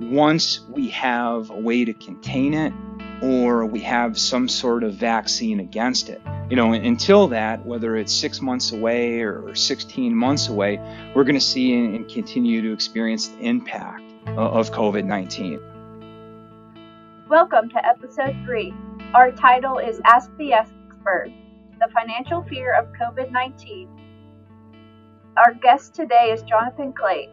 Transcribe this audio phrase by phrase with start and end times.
[0.00, 2.72] once we have a way to contain it
[3.22, 6.22] or we have some sort of vaccine against it.
[6.48, 10.78] You know, until that, whether it's six months away or 16 months away,
[11.14, 15.60] we're going to see and continue to experience the impact of COVID 19.
[17.28, 18.72] Welcome to episode three.
[19.12, 21.30] Our title is Ask the Expert
[21.78, 23.88] The Financial Fear of COVID 19.
[25.36, 27.28] Our guest today is Jonathan Clate,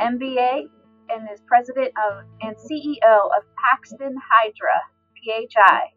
[0.00, 0.70] MBA,
[1.10, 4.78] and is president of and CEO of Paxton Hydra,
[5.18, 5.92] PHI.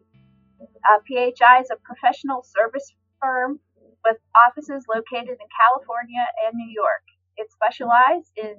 [0.60, 3.60] Uh, PHI is a professional service firm
[4.04, 7.04] with offices located in California and New York.
[7.36, 8.56] It specializes in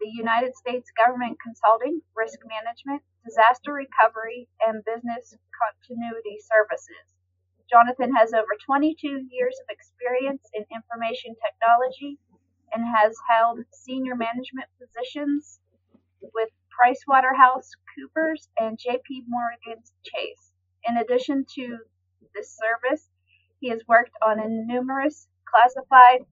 [0.00, 7.14] the United States government consulting, risk management, disaster recovery, and business continuity services.
[7.70, 12.18] Jonathan has over 22 years of experience in information technology
[12.72, 15.60] and has held senior management positions
[16.34, 20.52] with PricewaterhouseCoopers and JP Morgan Chase.
[20.88, 21.78] In addition to
[22.34, 23.08] this service,
[23.60, 26.24] he has worked on numerous classified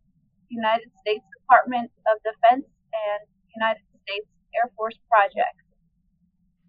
[0.48, 3.20] United States Department of Defense and
[3.54, 5.62] United States Air Force projects.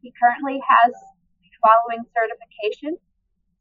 [0.02, 0.94] He currently has
[1.42, 2.98] the following certification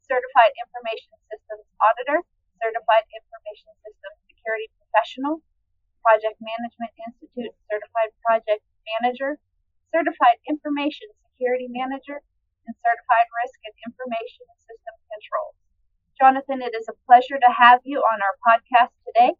[0.05, 2.19] Certified Information Systems Auditor,
[2.59, 5.41] Certified Information Systems Security Professional,
[6.01, 8.65] Project Management Institute Certified Project
[8.97, 9.37] Manager,
[9.93, 12.19] Certified Information Security Manager,
[12.67, 15.57] and Certified Risk and Information System Controls.
[16.17, 19.33] Jonathan, it is a pleasure to have you on our podcast today.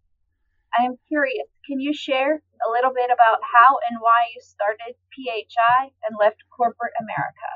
[0.78, 4.96] I am curious, can you share a little bit about how and why you started
[5.14, 7.52] PHI and left corporate America?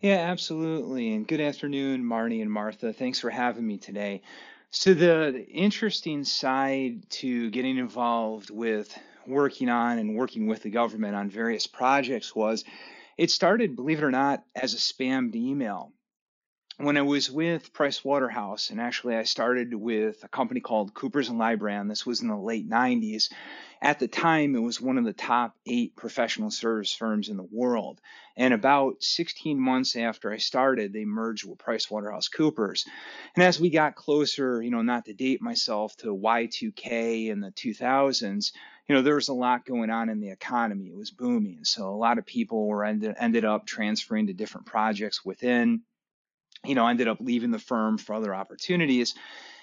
[0.00, 1.14] Yeah, absolutely.
[1.14, 2.92] And good afternoon, Marnie and Martha.
[2.92, 4.22] Thanks for having me today.
[4.72, 11.16] So, the interesting side to getting involved with working on and working with the government
[11.16, 12.64] on various projects was
[13.18, 15.92] it started, believe it or not, as a spammed email.
[16.76, 21.28] When I was with Price Waterhouse, and actually I started with a company called Coopers
[21.28, 23.30] and Lybrand, this was in the late 90s.
[23.82, 27.48] At the time, it was one of the top eight professional service firms in the
[27.50, 27.98] world.
[28.36, 32.84] And about 16 months after I started, they merged with Price Waterhouse Coopers.
[33.34, 37.52] And as we got closer, you know, not to date myself, to Y2K in the
[37.52, 38.52] 2000s,
[38.86, 40.88] you know, there was a lot going on in the economy.
[40.88, 41.64] It was booming.
[41.64, 45.82] So a lot of people were ended, ended up transferring to different projects within,
[46.66, 49.14] you know, ended up leaving the firm for other opportunities.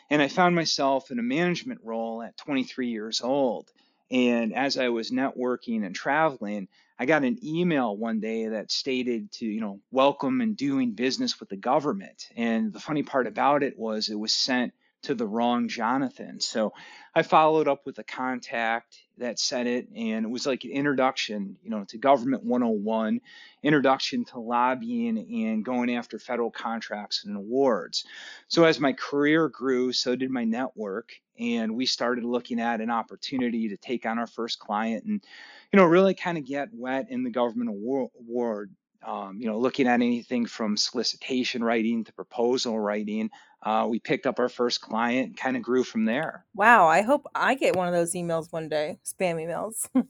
[0.10, 3.70] And I found myself in a management role at 23 years old.
[4.10, 9.32] And as I was networking and traveling, I got an email one day that stated
[9.34, 12.24] to, you know, welcome and doing business with the government.
[12.36, 14.74] And the funny part about it was it was sent
[15.04, 16.40] to the wrong Jonathan.
[16.40, 16.74] So
[17.14, 21.58] I followed up with a contact that said it, and it was like an introduction,
[21.64, 23.22] you know, to Government 101,
[23.64, 28.06] introduction to lobbying and going after federal contracts and awards.
[28.48, 32.90] So as my career grew, so did my network, and we started looking at an
[32.90, 35.24] opportunity to take on our first client and,
[35.72, 38.70] you know, really kind of get wet in the government award
[39.06, 43.30] um, you know, looking at anything from solicitation writing to proposal writing.
[43.64, 46.46] Uh, we picked up our first client kind of grew from there.
[46.54, 49.88] Wow, I hope I get one of those emails one day, spam emails.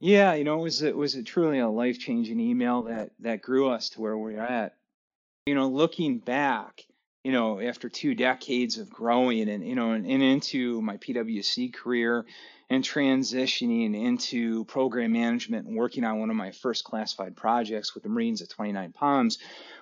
[0.00, 3.42] yeah, you know, it was it was a truly a life changing email that that
[3.42, 4.74] grew us to where we're at.
[5.46, 6.84] You know, looking back,
[7.28, 11.74] you know, after two decades of growing and you know, and, and into my PwC
[11.74, 12.24] career,
[12.70, 18.02] and transitioning into program management and working on one of my first classified projects with
[18.02, 19.36] the Marines at 29 Palms,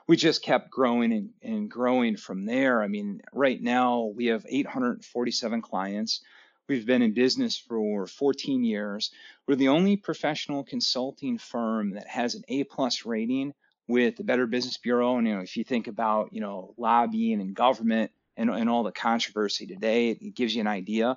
[0.08, 2.82] we just kept growing and, and growing from there.
[2.82, 6.22] I mean, right now we have 847 clients.
[6.68, 9.12] We've been in business for 14 years.
[9.46, 13.54] We're the only professional consulting firm that has an A plus rating
[13.88, 15.16] with the Better Business Bureau.
[15.16, 18.82] And you know, if you think about you know lobbying and government and, and all
[18.82, 21.16] the controversy today, it gives you an idea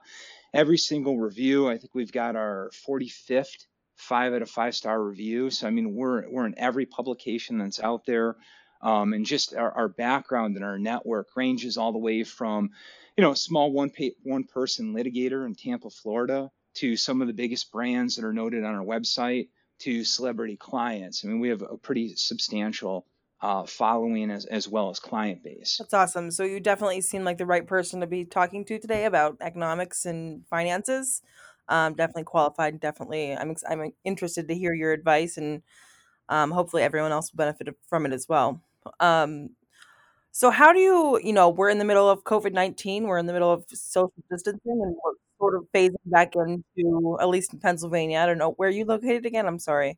[0.53, 1.69] every single review.
[1.69, 3.65] I think we've got our 45th
[3.99, 5.49] five out of five star review.
[5.49, 8.37] So I mean, we're we're in every publication that's out there,
[8.81, 12.69] um, and just our, our, background and our network ranges all the way from,
[13.17, 17.27] you know, a small one pa- one person litigator in Tampa, Florida, to some of
[17.27, 19.49] the biggest brands that are noted on our website,
[19.79, 21.23] to celebrity clients.
[21.23, 23.05] I mean, we have a pretty substantial
[23.41, 25.77] uh, following as, as well as client base.
[25.79, 26.31] That's awesome.
[26.31, 30.05] So you definitely seem like the right person to be talking to today about economics
[30.05, 31.21] and finances.
[31.69, 32.79] Um, definitely qualified.
[32.79, 35.61] Definitely, I'm I'm interested to hear your advice, and
[36.27, 38.63] um, hopefully everyone else will benefit from it as well.
[38.99, 39.51] Um,
[40.31, 43.03] so how do you, you know, we're in the middle of COVID nineteen.
[43.03, 44.95] We're in the middle of social distancing, and
[45.39, 48.19] sort of phasing back into at least in Pennsylvania.
[48.19, 49.47] I don't know where you located again.
[49.47, 49.97] I'm sorry.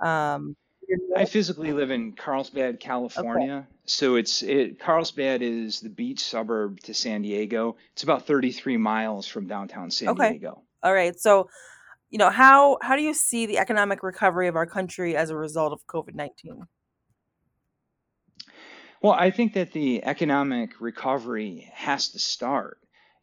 [0.00, 0.56] Um,
[1.16, 3.66] I physically live in Carlsbad, California.
[3.66, 3.66] Okay.
[3.84, 7.76] So it's it Carlsbad is the beach suburb to San Diego.
[7.92, 10.30] It's about 33 miles from downtown San okay.
[10.30, 10.62] Diego.
[10.82, 11.18] All right.
[11.18, 11.50] So,
[12.10, 15.36] you know, how how do you see the economic recovery of our country as a
[15.36, 16.62] result of COVID-19?
[19.02, 22.78] Well, I think that the economic recovery has to start.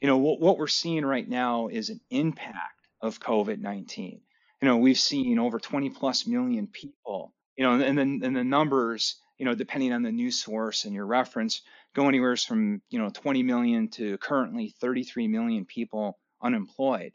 [0.06, 4.22] You know, what, what we're seeing right now is an impact of COVID 19.
[4.62, 8.44] You know, we've seen over 20 plus million people, you know, and then and the
[8.44, 11.63] numbers, you know, depending on the news source and your reference,
[11.96, 17.13] go anywhere from, you know, 20 million to currently 33 million people unemployed.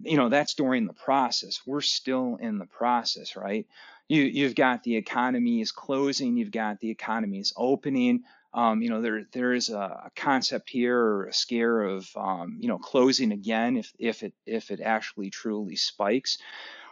[0.00, 1.60] You know, that's during the process.
[1.64, 3.68] We're still in the process, right?
[4.08, 8.24] you you've got the economy is closing, you've got the economy is opening.
[8.54, 12.68] Um, you know, there there is a, concept here or a scare of um, you
[12.68, 16.38] know closing again if if it if it actually truly spikes.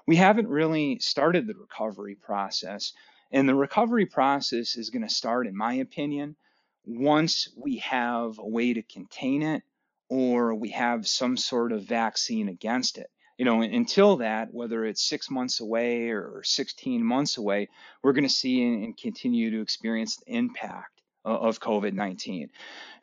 [0.07, 2.95] We haven't really started the recovery process,
[3.31, 6.37] and the recovery process is going to start, in my opinion,
[6.85, 9.63] once we have a way to contain it
[10.09, 13.11] or we have some sort of vaccine against it
[13.41, 17.71] you know, until that, whether it's six months away or 16 months away,
[18.03, 22.49] we're going to see and continue to experience the impact of COVID 19.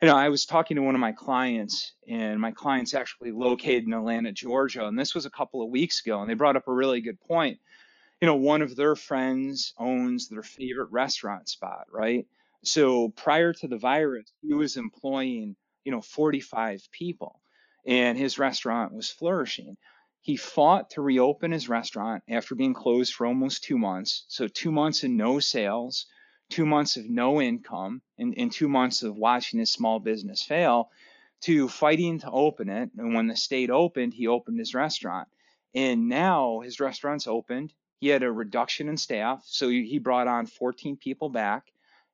[0.02, 3.84] You know, I was talking to one of my clients, and my client's actually located
[3.84, 6.68] in Atlanta, Georgia, and this was a couple of weeks ago, and they brought up
[6.68, 7.58] a really good point.
[8.20, 12.26] You know, one of their friends owns their favorite restaurant spot, right?
[12.64, 15.54] So prior to the virus, he was employing,
[15.84, 17.40] you know, 45 people,
[17.86, 19.76] and his restaurant was flourishing.
[20.20, 24.24] He fought to reopen his restaurant after being closed for almost two months.
[24.28, 26.06] So, two months and no sales,
[26.50, 30.90] two months of no income, and, and two months of watching his small business fail,
[31.42, 32.90] to fighting to open it.
[32.98, 35.28] And when the state opened, he opened his restaurant.
[35.74, 37.72] And now his restaurant's opened.
[38.00, 39.42] He had a reduction in staff.
[39.44, 41.64] So, he brought on 14 people back.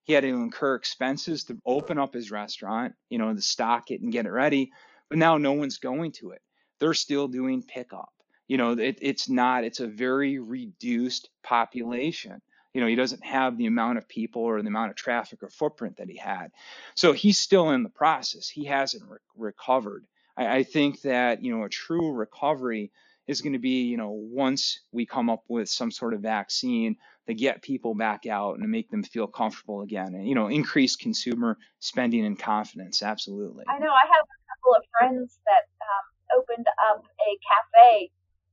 [0.02, 4.02] He had to incur expenses to open up his restaurant, you know, to stock it
[4.02, 4.72] and get it ready.
[5.08, 6.42] But now no one's going to it
[6.78, 8.12] they're still doing pickup.
[8.46, 12.42] You know, it, it's not, it's a very reduced population.
[12.74, 15.48] You know, he doesn't have the amount of people or the amount of traffic or
[15.48, 16.50] footprint that he had.
[16.94, 18.48] So he's still in the process.
[18.48, 20.04] He hasn't re- recovered.
[20.36, 22.90] I, I think that, you know, a true recovery
[23.26, 26.96] is going to be, you know, once we come up with some sort of vaccine
[27.26, 30.96] to get people back out and make them feel comfortable again and, you know, increase
[30.96, 33.02] consumer spending and confidence.
[33.02, 33.64] Absolutely.
[33.68, 38.10] I know I have a couple of friends that um, opened up a cafe.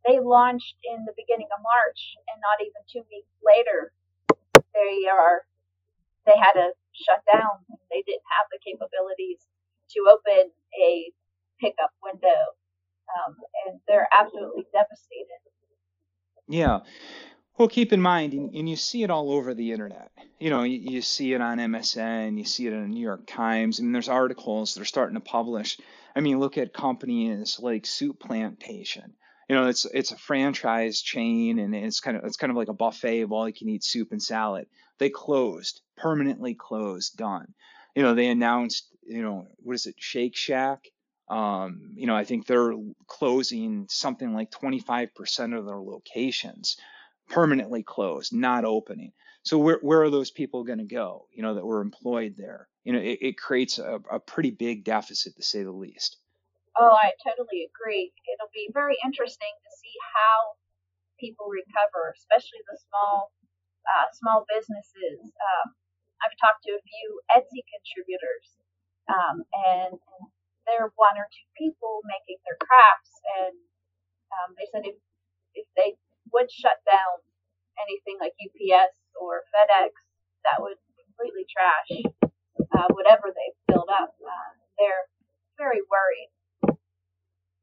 [0.07, 1.99] They launched in the beginning of March,
[2.31, 3.91] and not even two weeks later,
[5.11, 5.41] they are
[6.25, 7.65] they had to shut down.
[7.89, 9.39] They didn't have the capabilities
[9.91, 11.11] to open a
[11.59, 12.55] pickup window,
[13.09, 13.35] um,
[13.65, 15.41] and they're absolutely devastated.
[16.47, 16.79] Yeah.
[17.57, 20.11] Well, keep in mind, and, and, you see it all over the internet.
[20.39, 23.27] You know, you, you, see it on MSN, you see it in the New York
[23.27, 23.79] Times.
[23.79, 25.77] I mean, there's articles that are starting to publish
[26.15, 29.11] I mean, look at companies like Souplantation.
[29.49, 32.69] You know, it's it's a franchise chain, and it's kind of it's kind of like
[32.69, 34.67] a buffet of all you can eat soup and salad.
[35.01, 37.53] They closed, permanently closed, done.
[37.95, 40.85] You know, they announced, you know, what is it, Shake Shack?
[41.27, 42.73] Um, you know, I think they're
[43.07, 46.77] closing something like 25% of their locations,
[47.27, 49.11] permanently closed, not opening.
[49.43, 51.27] So where where are those people going to go?
[51.33, 54.83] You know, that were employed there you know, it, it creates a, a pretty big
[54.83, 56.17] deficit to say the least.
[56.79, 58.11] Oh, I totally agree.
[58.33, 60.57] It'll be very interesting to see how
[61.19, 63.29] people recover, especially the small
[63.85, 65.19] uh, small businesses.
[65.21, 65.73] Um,
[66.21, 68.47] I've talked to a few Etsy contributors,
[69.09, 69.97] um, and,
[70.65, 73.55] they're one or two people making their crafts, and
[74.31, 74.95] um, they said if
[75.57, 75.97] if they
[76.31, 77.19] would shut down
[77.81, 79.91] anything like UPS or FedEx,
[80.45, 81.91] that would completely trash
[82.71, 84.15] uh, whatever they've built up.
[84.21, 85.05] Uh, they're
[85.57, 86.31] very worried.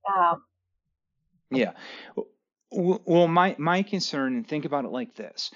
[0.05, 0.45] Um,
[1.51, 1.73] yeah.
[2.71, 5.51] Well, my my concern, and think about it like this.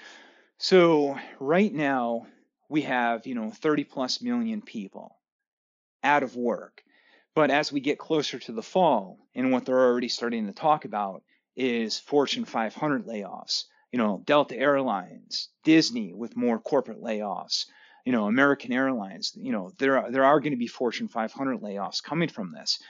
[0.62, 2.28] So right now
[2.68, 5.16] we have you know 30 plus million people
[6.04, 6.84] out of work,
[7.34, 10.84] but as we get closer to the fall, and what they're already starting to talk
[10.84, 11.24] about
[11.56, 13.64] is Fortune 500 layoffs.
[13.90, 17.66] You know, Delta Airlines, Disney with more corporate layoffs
[18.04, 21.60] you know, American Airlines, you know, there are, there are going to be Fortune 500
[21.60, 22.80] layoffs coming from this.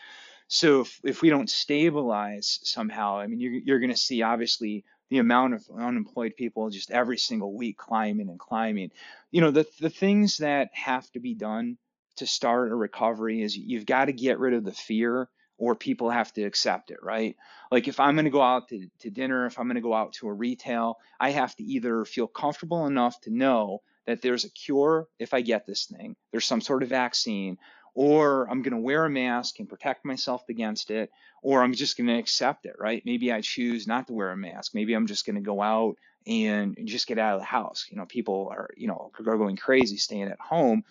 [0.48, 4.84] So if, if we don't stabilize somehow, I mean, you're, you're going to see obviously
[5.12, 8.90] the amount of unemployed people just every single week climbing and climbing.
[9.30, 11.76] You know, the, the things that have to be done
[12.16, 15.28] to start a recovery is you've got to get rid of the fear
[15.58, 17.36] or people have to accept it, right?
[17.70, 19.92] Like if I'm going to go out to, to dinner, if I'm going to go
[19.92, 24.46] out to a retail, I have to either feel comfortable enough to know that there's
[24.46, 27.58] a cure if I get this thing, there's some sort of vaccine,
[27.94, 31.10] or I'm going to wear a mask and protect myself against it,
[31.42, 33.02] or I'm just going to accept it, right?
[33.04, 34.74] Maybe I choose not to wear a mask.
[34.74, 35.96] Maybe I'm just going to go out
[36.26, 37.86] and just get out of the house.
[37.90, 40.84] You know, people are, you know, going crazy staying at home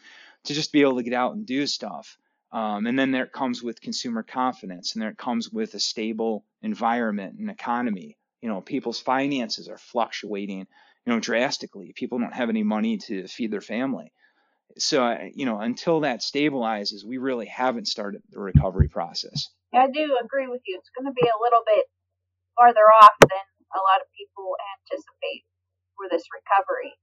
[0.43, 2.17] to just be able to get out and do stuff.
[2.51, 6.43] Um, and then there comes with consumer confidence, and there it comes with a stable
[6.61, 8.17] environment and economy.
[8.41, 10.67] You know, people's finances are fluctuating,
[11.05, 11.93] you know, drastically.
[11.93, 14.11] People don't have any money to feed their family.
[14.77, 19.49] So, you know, until that stabilizes, we really haven't started the recovery process.
[19.73, 20.77] I do agree with you.
[20.79, 21.85] It's going to be a little bit
[22.55, 25.47] farther off than a lot of people anticipate
[25.95, 26.93] for this recovery.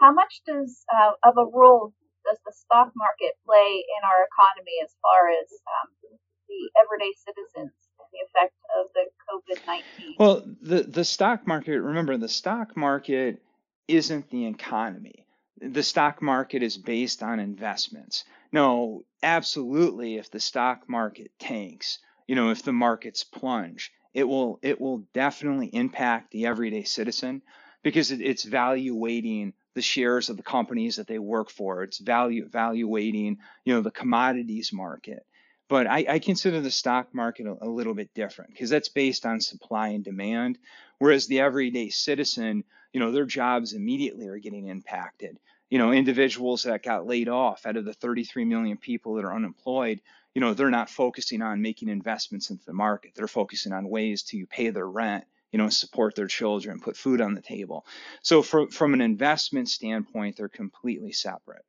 [0.00, 1.94] How much does uh, of a role
[2.24, 6.18] does the stock market play in our economy as far as um,
[6.48, 10.14] the everyday citizens and the effect of the COVID nineteen?
[10.18, 11.80] Well, the the stock market.
[11.80, 13.40] Remember, the stock market
[13.88, 15.23] isn't the economy.
[15.72, 18.24] The stock market is based on investments.
[18.52, 20.16] No, absolutely.
[20.16, 24.98] If the stock market tanks, you know, if the markets plunge, it will it will
[25.12, 27.42] definitely impact the everyday citizen
[27.82, 31.82] because it, it's valuating the shares of the companies that they work for.
[31.82, 35.26] It's value valuating, you know, the commodities market.
[35.68, 39.26] But I, I consider the stock market a, a little bit different because that's based
[39.26, 40.58] on supply and demand.
[40.98, 45.38] Whereas the everyday citizen, you know, their jobs immediately are getting impacted.
[45.70, 49.34] You know, individuals that got laid off out of the 33 million people that are
[49.34, 50.00] unemployed,
[50.34, 53.12] you know, they're not focusing on making investments into the market.
[53.14, 57.20] They're focusing on ways to pay their rent, you know, support their children, put food
[57.20, 57.86] on the table.
[58.22, 61.64] So from from an investment standpoint, they're completely separate.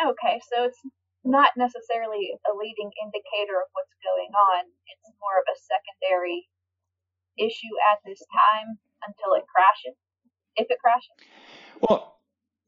[0.00, 0.80] Okay, so it's
[1.24, 4.64] not necessarily a leading indicator of what's going on.
[4.64, 6.48] It's more of a secondary
[7.36, 9.96] issue at this time until it crashes.
[10.56, 11.14] If it crashes.
[11.80, 12.17] Well,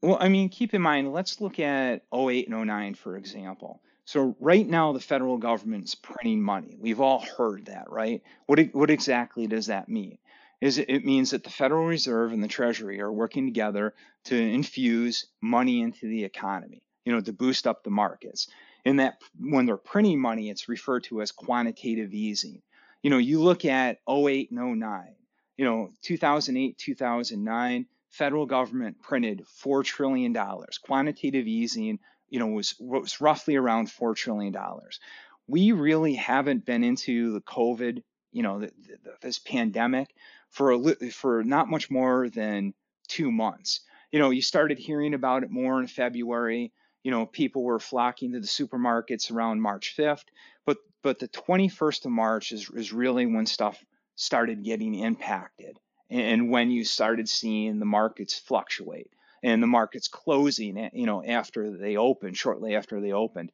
[0.01, 3.81] well, I mean, keep in mind, let's look at 08 and 09, for example.
[4.05, 6.75] So right now, the federal government's printing money.
[6.79, 8.23] We've all heard that, right?
[8.47, 10.17] What what exactly does that mean?
[10.59, 13.93] Is it, it means that the Federal Reserve and the Treasury are working together
[14.25, 18.47] to infuse money into the economy, you know, to boost up the markets.
[18.85, 22.61] And that when they're printing money, it's referred to as quantitative easing.
[23.01, 25.15] You know, you look at 08 and 09,
[25.57, 30.35] you know, 2008, 2009, federal government printed $4 trillion.
[30.83, 31.99] Quantitative easing
[32.31, 34.99] you know, was was roughly around four trillion dollars.
[35.47, 38.01] We really haven't been into the COVID,
[38.31, 40.15] you know, the, the, this pandemic
[40.49, 42.73] for a for not much more than
[43.07, 43.81] two months.
[44.11, 46.71] You know, you started hearing about it more in February.
[47.03, 50.23] You know, people were flocking to the supermarkets around March 5th,
[50.65, 53.83] but but the 21st of March is is really when stuff
[54.15, 55.77] started getting impacted
[56.11, 59.11] and when you started seeing the markets fluctuate
[59.43, 63.51] and the markets closing, you know, after they opened, shortly after they opened.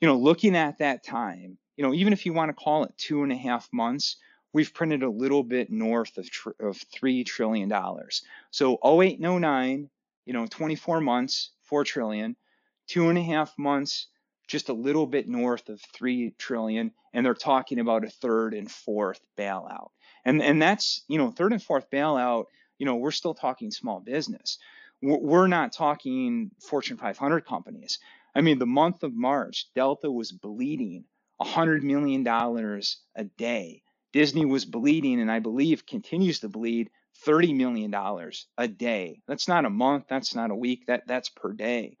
[0.00, 2.96] You know, looking at that time, you know, even if you want to call it
[2.96, 4.16] two and a half months,
[4.52, 7.72] we've printed a little bit north of, tr- of $3 trillion.
[8.50, 9.90] So 08 and 09,
[10.26, 12.36] you know, 24 months, 4 trillion,
[12.86, 14.06] two and a half months,
[14.46, 16.92] just a little bit north of 3 trillion.
[17.12, 19.90] And they're talking about a third and fourth bailout.
[20.24, 22.46] And, and that's, you know, third and fourth bailout,
[22.78, 24.58] you know, we're still talking small business
[25.04, 27.98] we're not talking Fortune 500 companies.
[28.34, 31.04] I mean, the month of March, Delta was bleeding
[31.40, 33.82] $100 million a day.
[34.12, 36.90] Disney was bleeding, and I believe continues to bleed
[37.26, 37.94] $30 million
[38.58, 39.20] a day.
[39.26, 41.96] That's not a month, that's not a week, that, that's per day.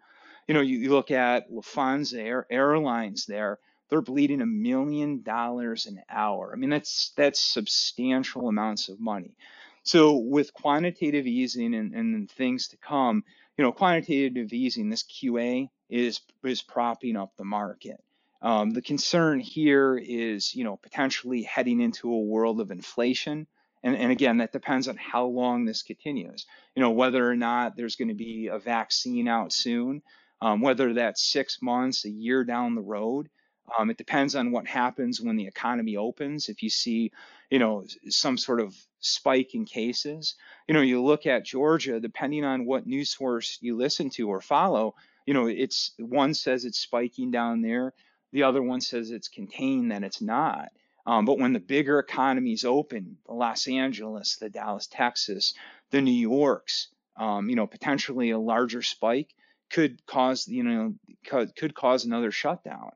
[0.46, 3.58] You know, you, you look at Lufthansa Air, Airlines there,
[3.88, 6.52] they're bleeding a million dollars an hour.
[6.52, 9.36] I mean, that's that's substantial amounts of money.
[9.82, 13.22] So with quantitative easing and, and things to come,
[13.56, 18.02] you know, quantitative easing, this QE is is propping up the market.
[18.42, 23.46] Um, the concern here is, you know, potentially heading into a world of inflation.
[23.82, 26.46] And, and again, that depends on how long this continues.
[26.74, 30.02] You know, whether or not there's going to be a vaccine out soon,
[30.44, 33.30] um, whether that's six months, a year down the road.
[33.78, 36.50] Um, it depends on what happens when the economy opens.
[36.50, 37.12] If you see,
[37.50, 40.34] you know, some sort of spike in cases,
[40.68, 44.42] you know, you look at Georgia, depending on what news source you listen to or
[44.42, 47.94] follow, you know, it's one says it's spiking down there,
[48.32, 50.68] the other one says it's contained, that it's not.
[51.06, 55.54] Um, but when the bigger economies open, the Los Angeles, the Dallas, Texas,
[55.90, 59.34] the New Yorks, um, you know, potentially a larger spike
[59.70, 60.94] could cause, you know,
[61.26, 62.90] could, cause another shutdown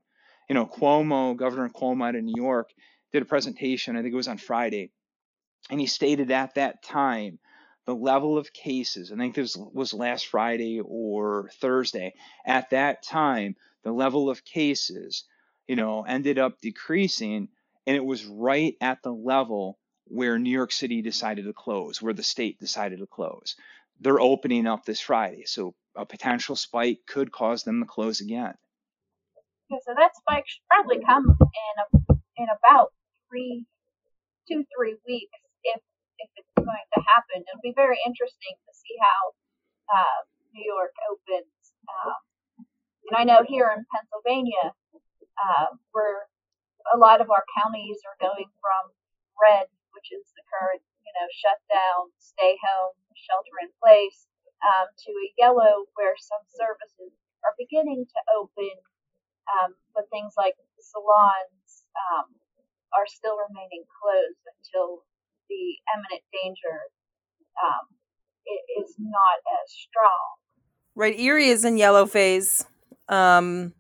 [0.48, 2.70] you know, Cuomo, Governor Cuomo out of New York,
[3.12, 4.90] did a presentation, I think it was on Friday,
[5.70, 7.38] and he stated at that time
[7.84, 12.14] the level of cases, I think this was last Friday or Thursday,
[12.46, 15.25] at that time, the level of cases,
[15.66, 17.48] you know, ended up decreasing
[17.87, 22.12] and it was right at the level where New York City decided to close, where
[22.12, 23.56] the state decided to close.
[24.00, 28.54] They're opening up this Friday, so a potential spike could cause them to close again.
[29.66, 31.86] Okay, so that spike should probably come in a,
[32.38, 32.94] in about
[33.28, 33.66] three,
[34.46, 35.82] two, three weeks if
[36.22, 37.42] if it's going to happen.
[37.42, 39.20] It'll be very interesting to see how
[39.90, 40.18] uh,
[40.54, 41.50] New York opens.
[41.90, 42.64] Um,
[43.10, 46.30] and I know here in Pennsylvania, uh, where
[46.94, 48.82] a lot of our counties are going from
[49.36, 54.27] red, which is the current, you know, shutdown, stay home, shelter in place,
[54.64, 58.74] um, to a yellow where some services are beginning to open,
[59.48, 62.34] um, but things like salons um,
[62.94, 65.04] are still remaining closed until
[65.48, 66.90] the imminent danger
[67.62, 67.84] um,
[68.82, 70.38] is not as strong.
[70.94, 72.66] Right, Erie is in yellow phase,
[73.08, 73.72] um,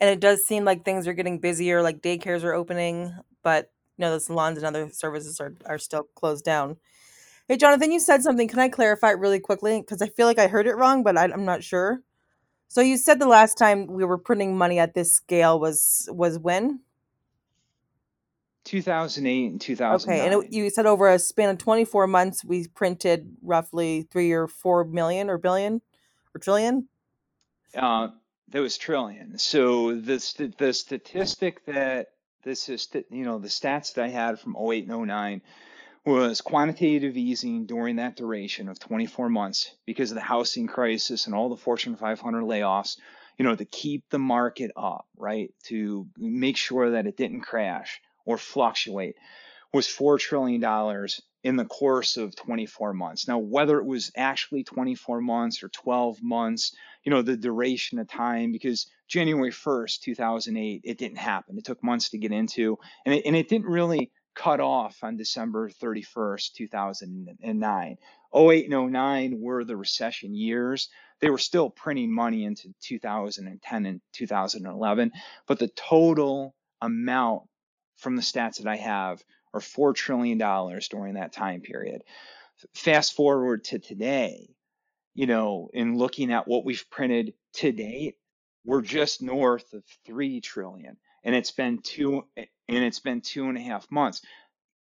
[0.00, 1.82] and it does seem like things are getting busier.
[1.82, 6.04] Like daycares are opening, but you know the salons and other services are are still
[6.14, 6.76] closed down.
[7.46, 8.48] Hey, Jonathan, you said something.
[8.48, 9.80] Can I clarify it really quickly?
[9.80, 12.00] Because I feel like I heard it wrong, but I, I'm not sure.
[12.68, 16.38] So you said the last time we were printing money at this scale was was
[16.38, 16.80] when?
[18.64, 20.18] 2008 and 2009.
[20.18, 24.32] Okay, and it, you said over a span of 24 months, we printed roughly three
[24.32, 25.82] or four million or billion
[26.34, 26.88] or trillion.
[27.76, 28.08] Uh,
[28.48, 29.38] that was trillion.
[29.38, 32.08] So the st- the statistic that
[32.42, 35.42] this is, you know, the stats that I had from 08 and 09
[36.04, 41.34] was quantitative easing during that duration of 24 months because of the housing crisis and
[41.34, 42.96] all the Fortune 500 layoffs.
[43.38, 45.52] You know, to keep the market up, right?
[45.64, 49.16] To make sure that it didn't crash or fluctuate
[49.72, 50.62] was $4 trillion
[51.42, 53.26] in the course of 24 months.
[53.26, 58.08] Now, whether it was actually 24 months or 12 months, you know, the duration of
[58.08, 61.58] time, because January 1st, 2008, it didn't happen.
[61.58, 65.16] It took months to get into, and it, and it didn't really cut off on
[65.16, 67.96] December 31st, 2009.
[68.34, 70.88] 08 and 09 were the recession years.
[71.20, 75.12] They were still printing money into 2010 and 2011,
[75.46, 77.44] but the total amount
[77.96, 82.02] from the stats that I have are $4 trillion during that time period.
[82.74, 84.50] Fast forward to today,
[85.14, 88.16] you know, in looking at what we've printed to date,
[88.64, 93.58] we're just north of 3 trillion and it's been two and it's been two and
[93.58, 94.22] a half months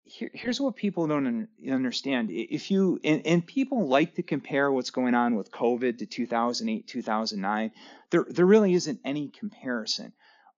[0.04, 4.90] Here, here's what people don't understand if you and, and, people like to compare what's
[4.90, 7.70] going on with covid to 2008 2009
[8.10, 10.12] there there really isn't any comparison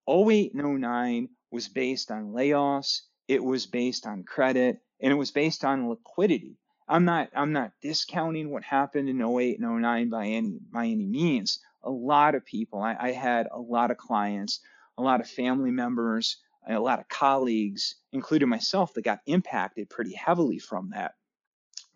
[0.09, 5.31] 08 and 09 was based on layoffs, it was based on credit, and it was
[5.31, 6.59] based on liquidity.
[6.89, 11.07] I'm not I'm not discounting what happened in 08 and 09 by any by any
[11.07, 11.61] means.
[11.83, 14.61] A lot of people, I, I had a lot of clients,
[15.01, 16.37] a lot of family members,
[16.69, 21.13] a lot of colleagues, including myself, that got impacted pretty heavily from that.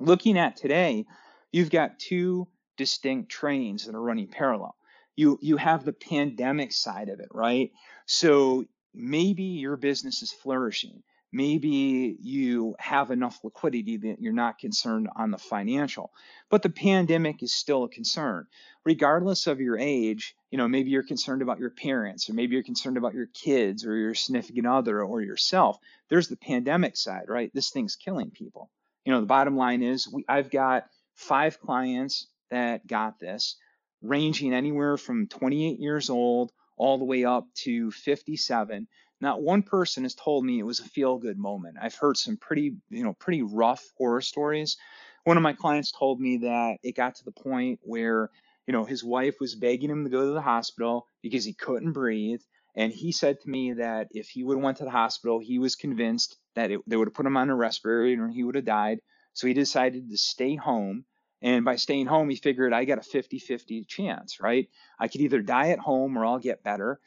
[0.01, 1.05] Looking at today,
[1.53, 4.75] you've got two distinct trains that are running parallel.
[5.17, 7.71] You you have the pandemic side of it, right?
[8.07, 11.03] So maybe your business is flourishing.
[11.31, 16.13] Maybe you have enough liquidity that you're not concerned on the financial,
[16.49, 18.47] but the pandemic is still a concern.
[18.85, 22.63] Regardless of your age, you know, maybe you're concerned about your parents, or maybe you're
[22.63, 25.81] concerned about your kids, or your significant other, or yourself.
[26.09, 27.51] There's the pandemic side, right?
[27.53, 28.71] This thing's killing people.
[29.05, 30.87] You know, the bottom line is we, I've got
[31.17, 33.57] five clients that got this,
[34.01, 38.87] ranging anywhere from 28 years old all the way up to 57.
[39.21, 41.79] Not one person has told me it was a feel good moment.
[41.83, 44.77] I've heard some pretty, you know, pretty rough horror stories.
[45.25, 48.31] One of my clients told me that it got to the point where,
[48.67, 51.93] you know, his wife was begging him to go to the hospital because he couldn't
[51.93, 52.41] breathe.
[52.77, 55.59] And he said to me that if he would have went to the hospital, he
[55.59, 58.57] was convinced that it, they would have put him on a respirator and he would
[58.57, 58.99] have died.
[59.33, 61.05] So he decided to stay home
[61.45, 64.67] and by staying home, he figured I got a 50 50 chance, right?
[64.99, 66.99] I could either die at home or I'll get better.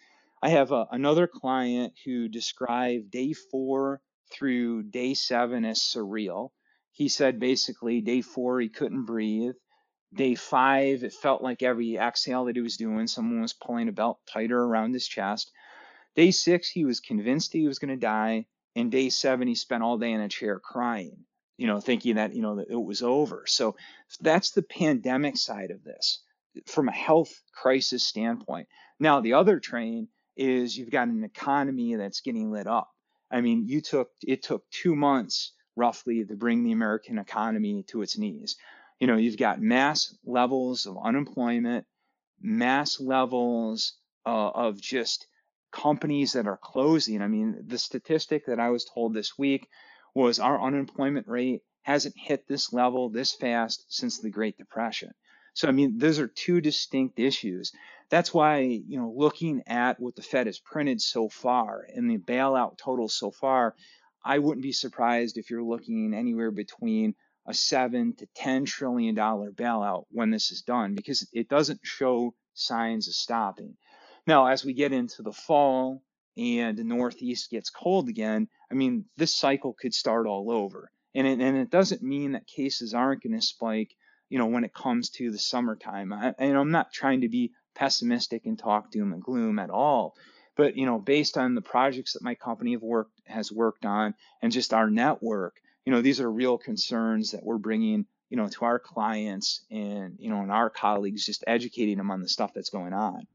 [0.44, 4.00] I have a, another client who described day four
[4.32, 6.52] through day seven as surreal.
[6.92, 9.56] He said basically day four, he couldn't breathe.
[10.14, 13.92] Day five, it felt like every exhale that he was doing, someone was pulling a
[13.92, 15.52] belt tighter around his chest.
[16.16, 18.48] Day six, he was convinced he was going to die.
[18.76, 21.26] And day seven, he spent all day in a chair crying
[21.58, 23.44] you know, thinking that, you know, that it was over.
[23.48, 23.76] So
[24.22, 26.22] that's the pandemic side of this
[26.66, 28.68] from a health crisis standpoint.
[29.00, 32.90] Now, the other train is you've got an economy that's getting lit up.
[33.30, 38.02] I mean, you took it took two months roughly to bring the American economy to
[38.02, 38.56] its knees.
[39.00, 41.86] You know, you've got mass levels of unemployment,
[42.42, 43.94] mass levels
[44.26, 45.28] uh, of just
[45.72, 47.22] companies that are closing.
[47.22, 49.68] I mean, the statistic that I was told this week
[50.16, 55.12] was our unemployment rate hasn't hit this level this fast since the Great Depression.
[55.54, 57.72] So, I mean, those are two distinct issues.
[58.10, 62.18] That's why, you know, looking at what the Fed has printed so far and the
[62.18, 63.76] bailout totals so far,
[64.24, 67.16] I wouldn't be surprised if you're looking anywhere between
[67.48, 72.34] a seven to ten trillion dollar bailout when this is done because it doesn't show
[72.54, 73.76] signs of stopping.
[74.26, 76.04] Now, as we get into the fall
[76.36, 80.92] and the Northeast gets cold again, I mean, this cycle could start all over.
[81.16, 83.96] And it, and it doesn't mean that cases aren't going to spike,
[84.30, 86.12] you know, when it comes to the summertime.
[86.12, 90.16] I, and I'm not trying to be pessimistic and talk doom and gloom at all.
[90.58, 94.16] But you know, based on the projects that my company have worked has worked on
[94.42, 98.50] and just our network, you know, these are real concerns that we're bringing you know
[98.50, 102.52] to our clients and you know and our colleagues just educating them on the stuff
[102.54, 103.26] that's going on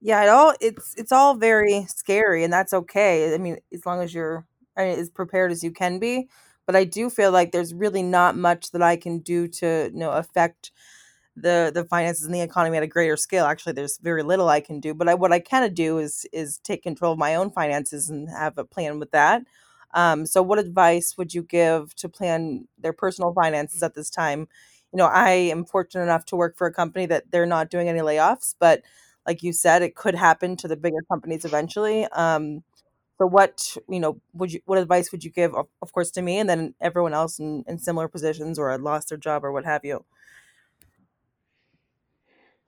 [0.00, 4.00] yeah it all it's it's all very scary and that's okay i mean as long
[4.00, 6.28] as you're I mean, as prepared as you can be
[6.66, 9.98] but i do feel like there's really not much that i can do to you
[9.98, 10.70] know affect
[11.36, 13.44] the the finances and the economy at a greater scale.
[13.44, 16.58] Actually, there's very little I can do, but I, what I can do is is
[16.58, 19.42] take control of my own finances and have a plan with that.
[19.94, 24.48] Um, so, what advice would you give to plan their personal finances at this time?
[24.92, 27.88] You know, I am fortunate enough to work for a company that they're not doing
[27.88, 28.82] any layoffs, but
[29.26, 32.04] like you said, it could happen to the bigger companies eventually.
[32.06, 32.62] Um,
[33.18, 36.38] so, what you know, would you what advice would you give, of, course, to me
[36.38, 39.64] and then everyone else in, in similar positions or had lost their job or what
[39.64, 40.04] have you?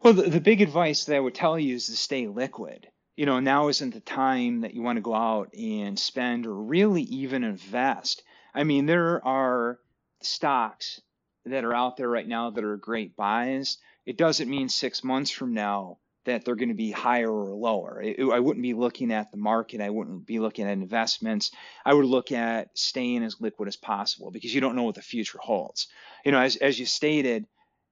[0.01, 2.87] Well, the, the big advice that I would tell you is to stay liquid.
[3.17, 6.55] You know, now isn't the time that you want to go out and spend or
[6.55, 8.23] really even invest.
[8.55, 9.79] I mean, there are
[10.21, 11.01] stocks
[11.47, 13.79] that are out there right now that are great buys.
[14.05, 18.03] It doesn't mean six months from now that they're going to be higher or lower.
[18.03, 19.81] It, I wouldn't be looking at the market.
[19.81, 21.53] I wouldn't be looking at investments.
[21.85, 25.03] I would look at staying as liquid as possible because you don't know what the
[25.03, 25.87] future holds.
[26.25, 27.47] You know, as, as you stated,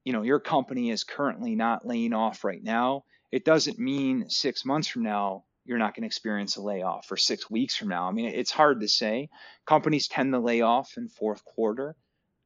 [0.04, 4.64] you know your company is currently not laying off right now it doesn't mean six
[4.64, 8.06] months from now you're not going to experience a layoff or six weeks from now.
[8.08, 9.28] I mean it's hard to say.
[9.66, 11.96] Companies tend to lay off in fourth quarter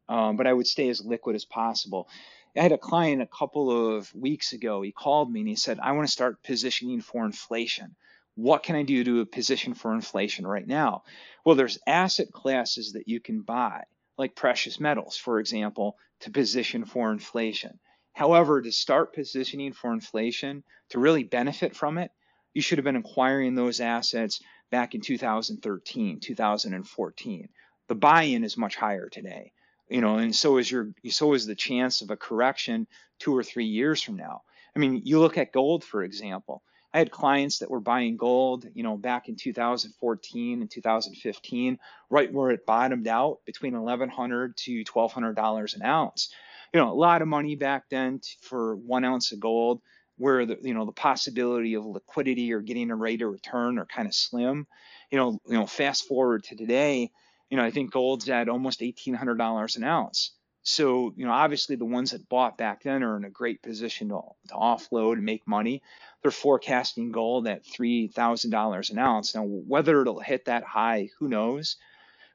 [0.08, 2.08] um, but i would stay as liquid as possible.
[2.56, 5.78] I had a client a couple of weeks ago he called me and he said
[5.78, 7.94] i want to start positioning for inflation.
[8.34, 11.02] What can i do to position for inflation right now?
[11.44, 13.82] Well there's asset classes that you can buy
[14.16, 17.78] like precious metals, for example, to position for inflation.
[18.18, 22.10] However, to start positioning for inflation, to really benefit from it,
[22.52, 24.40] you should have been acquiring those assets
[24.72, 27.48] back in 2013, 2014.
[27.86, 29.52] The buy-in is much higher today,
[29.88, 32.88] you know, and so is your so is the chance of a correction
[33.20, 34.42] two or three years from now.
[34.74, 36.64] I mean, you look at gold, for example.
[36.92, 41.78] I had clients that were buying gold, you know, back in 2014 and 2015,
[42.10, 46.30] right where it bottomed out between 1100 to 1200 dollars an ounce.
[46.74, 49.80] You know, a lot of money back then for one ounce of gold,
[50.16, 53.86] where the you know the possibility of liquidity or getting a rate of return are
[53.86, 54.66] kind of slim.
[55.10, 57.10] You know, you know, fast forward to today,
[57.50, 60.32] you know, I think gold's at almost $1,800 an ounce.
[60.62, 64.10] So, you know, obviously the ones that bought back then are in a great position
[64.10, 65.82] to, to offload and make money.
[66.20, 69.34] They're forecasting gold at $3,000 an ounce.
[69.34, 71.76] Now, whether it'll hit that high, who knows?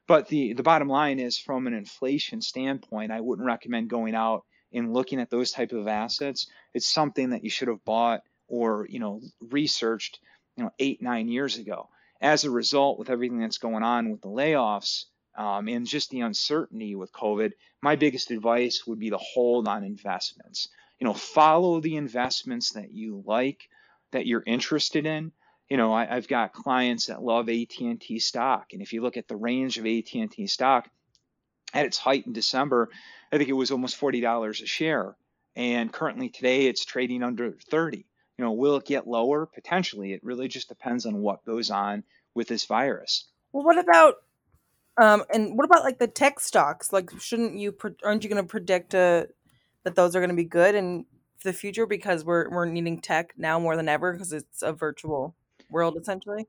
[0.06, 4.44] But the, the bottom line is from an inflation standpoint, I wouldn't recommend going out
[4.72, 6.46] and looking at those type of assets.
[6.74, 10.20] It's something that you should have bought or, you know, researched,
[10.56, 11.88] you know, eight, nine years ago.
[12.20, 15.04] As a result, with everything that's going on with the layoffs,
[15.36, 19.84] um, and just the uncertainty with COVID, my biggest advice would be to hold on
[19.84, 20.68] investments.
[21.00, 23.68] You know, follow the investments that you like,
[24.12, 25.32] that you're interested in.
[25.68, 29.28] You know, I, have got clients that love AT&T stock, and if you look at
[29.28, 30.88] the range of AT&T stock,
[31.72, 32.90] at its height in December,
[33.32, 35.16] I think it was almost forty dollars a share,
[35.56, 38.06] and currently today it's trading under 30.
[38.38, 39.46] You know, will it get lower?
[39.46, 40.12] Potentially.
[40.12, 43.26] It really just depends on what goes on with this virus.
[43.52, 44.16] Well, what about
[44.96, 46.92] um, and what about like the tech stocks?
[46.92, 47.72] Like, shouldn't you?
[47.72, 49.24] Pre- aren't you going to predict uh,
[49.84, 51.06] that those are going to be good in
[51.42, 55.34] the future because we're we're needing tech now more than ever because it's a virtual
[55.74, 56.46] world essentially.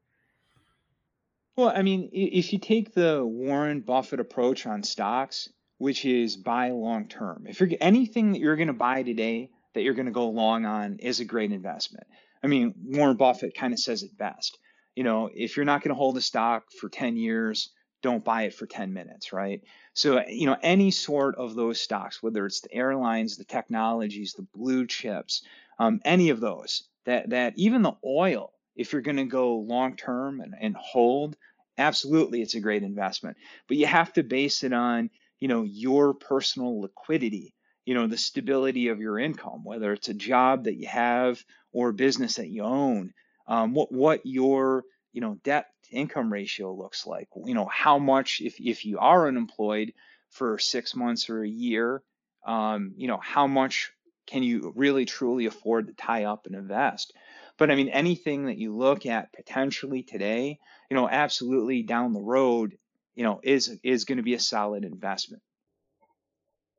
[1.57, 6.71] Well, I mean, if you take the Warren Buffett approach on stocks, which is buy
[6.71, 10.11] long term, if you're anything that you're going to buy today that you're going to
[10.11, 12.07] go long on is a great investment.
[12.43, 14.57] I mean, Warren Buffett kind of says it best
[14.95, 17.69] You know, if you're not going to hold a stock for 10 years,
[18.01, 19.61] don't buy it for 10 minutes, right?
[19.93, 24.47] So, you know, any sort of those stocks, whether it's the airlines, the technologies, the
[24.55, 25.41] blue chips,
[25.79, 29.95] um, any of those, that, that even the oil, if you're going to go long
[29.95, 31.35] term and, and hold,
[31.77, 33.38] absolutely it's a great investment.
[33.67, 35.09] But you have to base it on,
[35.39, 37.53] you know, your personal liquidity,
[37.85, 41.89] you know, the stability of your income, whether it's a job that you have or
[41.89, 43.13] a business that you own,
[43.47, 44.83] um, what what your
[45.13, 47.29] you know debt income ratio looks like.
[47.45, 49.93] You know, how much if if you are unemployed
[50.31, 52.01] for six months or a year,
[52.45, 53.91] um, you know, how much
[54.27, 57.13] can you really truly afford to tie up and invest?
[57.57, 62.21] But I mean, anything that you look at potentially today, you know, absolutely down the
[62.21, 62.77] road,
[63.15, 65.41] you know, is is going to be a solid investment.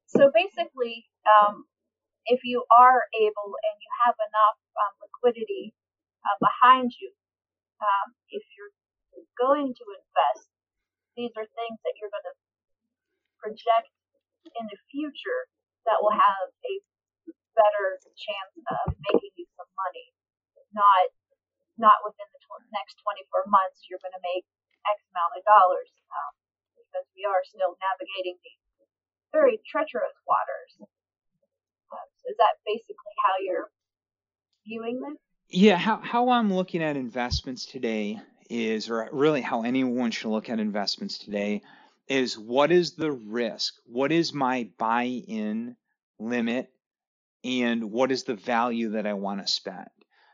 [0.06, 1.64] So basically, um,
[2.26, 5.72] if you are able and you have enough um, liquidity
[6.24, 7.10] uh, behind you,
[7.80, 8.74] um, if you're
[9.40, 10.48] going to invest,
[11.16, 12.36] these are things that you're going to
[13.40, 13.88] project
[14.44, 15.48] in the future
[15.88, 16.74] that will have a
[17.56, 20.15] better chance of making you some money
[20.76, 21.08] not
[21.80, 24.44] not within the tw- next 24 months you're going to make
[24.84, 26.32] X amount of dollars um,
[26.76, 28.62] because we are still navigating these
[29.32, 30.72] very treacherous waters.
[31.92, 33.68] Um, so is that basically how you're
[34.66, 35.18] viewing this?
[35.48, 40.50] Yeah, how, how I'm looking at investments today is, or really how anyone should look
[40.50, 41.62] at investments today,
[42.08, 43.74] is what is the risk?
[43.86, 45.76] What is my buy in
[46.18, 46.70] limit?
[47.44, 49.86] And what is the value that I want to spend?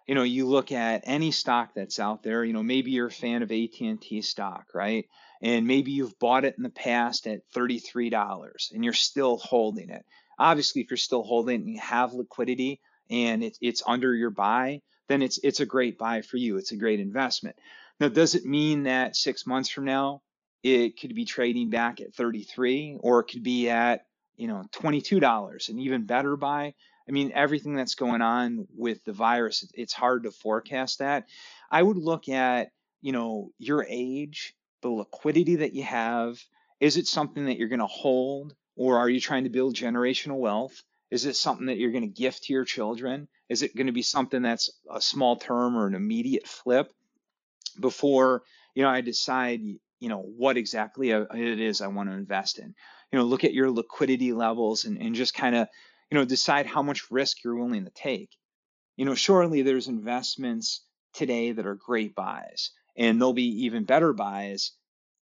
[0.06, 3.10] You know, you look at any stock that's out there, you know, maybe you're a
[3.10, 5.06] fan of AT&T stock, right?
[5.40, 10.04] And maybe you've bought it in the past at $33 and you're still holding it.
[10.38, 14.30] Obviously, if you're still holding it and you have liquidity and it, it's under your
[14.30, 16.56] buy, then it's it's a great buy for you.
[16.56, 17.56] It's a great investment.
[18.00, 20.22] Now, does it mean that six months from now
[20.62, 25.68] it could be trading back at 33 or it could be at you know $22
[25.68, 26.74] an even better buy
[27.08, 31.26] I mean, everything that's going on with the virus, it's hard to forecast that.
[31.70, 36.38] I would look at, you know, your age, the liquidity that you have.
[36.80, 40.38] Is it something that you're going to hold, or are you trying to build generational
[40.38, 40.82] wealth?
[41.10, 43.28] Is it something that you're going to gift to your children?
[43.48, 46.90] Is it going to be something that's a small term or an immediate flip
[47.78, 48.42] before,
[48.74, 52.58] you know, I decide, you know, what exactly uh, it is I want to invest
[52.58, 52.74] in?
[53.12, 55.68] You know, look at your liquidity levels and, and just kind of
[56.12, 58.36] you know, decide how much risk you're willing to take.
[58.98, 64.12] You know, surely there's investments today that are great buys, and they'll be even better
[64.12, 64.72] buys,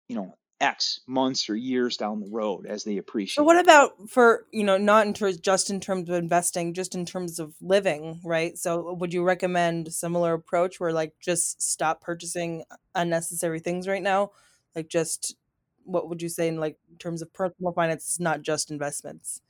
[0.09, 3.37] you know, X months or years down the road as they appreciate.
[3.37, 6.95] So what about for, you know, not in terms just in terms of investing, just
[6.95, 8.59] in terms of living, right?
[8.59, 12.63] So uh, would you recommend similar approach where like just stop purchasing
[12.95, 14.33] unnecessary things right now?
[14.77, 15.35] Like just
[15.85, 19.41] what would you say in like terms of personal finances, not just investments?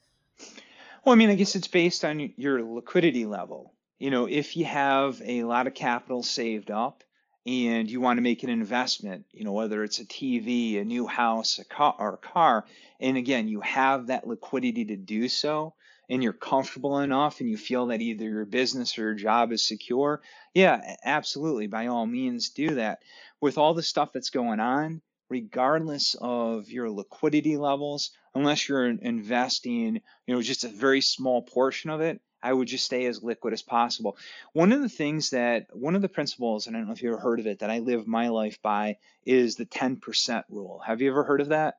[1.04, 3.74] Well, I mean, I guess it's based on your liquidity level.
[3.98, 7.04] You know, if you have a lot of capital saved up
[7.46, 11.06] and you want to make an investment, you know, whether it's a TV, a new
[11.06, 12.64] house, a car, or a car,
[13.00, 15.74] and again, you have that liquidity to do so,
[16.08, 19.66] and you're comfortable enough, and you feel that either your business or your job is
[19.66, 20.22] secure,
[20.54, 23.00] yeah, absolutely, by all means, do that.
[23.42, 30.00] With all the stuff that's going on, regardless of your liquidity levels, unless you're investing,
[30.26, 33.54] you know, just a very small portion of it, I would just stay as liquid
[33.54, 34.18] as possible.
[34.52, 37.14] One of the things that, one of the principles, and I don't know if you've
[37.14, 40.82] ever heard of it, that I live my life by is the 10% rule.
[40.84, 41.76] Have you ever heard of that?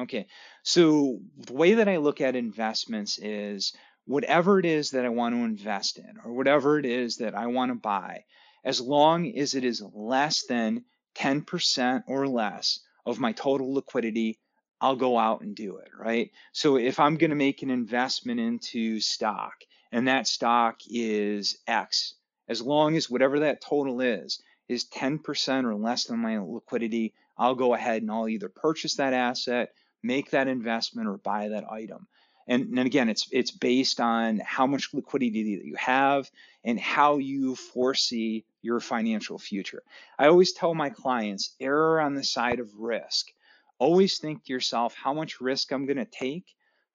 [0.00, 0.26] Okay,
[0.62, 3.74] so the way that I look at investments is
[4.06, 7.46] whatever it is that I want to invest in, or whatever it is that I
[7.46, 8.24] want to buy,
[8.64, 10.84] as long as it is less than
[11.16, 14.38] 10% or less of my total liquidity,
[14.84, 16.30] I'll go out and do it, right?
[16.52, 19.54] So if I'm going to make an investment into stock
[19.90, 22.12] and that stock is X,
[22.50, 27.54] as long as whatever that total is, is 10% or less than my liquidity, I'll
[27.54, 32.06] go ahead and I'll either purchase that asset, make that investment, or buy that item.
[32.46, 36.30] And, again, it's it's based on how much liquidity that you have
[36.62, 39.82] and how you foresee your financial future.
[40.18, 43.30] I always tell my clients, err on the side of risk.
[43.84, 46.46] Always think to yourself, how much risk I'm going to take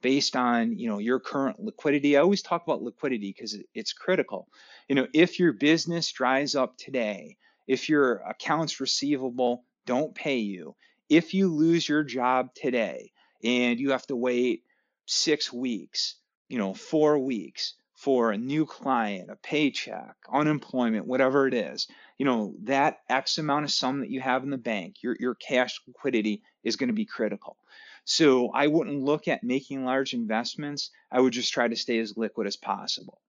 [0.02, 2.18] based on you know your current liquidity.
[2.18, 4.48] I always talk about liquidity because it's critical.
[4.88, 10.76] You know, if your business dries up today, if your accounts receivable don't pay you,
[11.10, 13.12] if you lose your job today
[13.44, 14.64] and you have to wait
[15.06, 16.16] six weeks,
[16.48, 21.86] you know, four weeks for a new client, a paycheck, unemployment, whatever it is,
[22.18, 25.36] you know, that X amount of sum that you have in the bank, your, your
[25.36, 27.58] cash liquidity is going to be critical.
[28.06, 30.92] So I wouldn't look at making large investments.
[31.12, 33.20] I would just try to stay as liquid as possible.